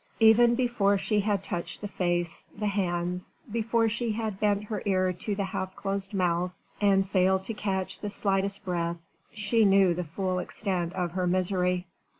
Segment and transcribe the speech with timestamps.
[0.19, 5.13] Even before she had touched the face, the hands, before she had bent her ear
[5.13, 8.97] to the half closed mouth and failed to catch the slightest breath,
[9.31, 11.85] she knew the full extent of her misery.